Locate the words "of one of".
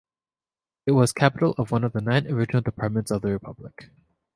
1.59-1.93